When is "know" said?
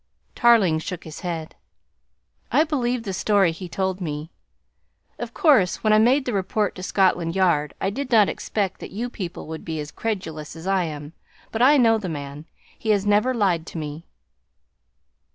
11.77-11.99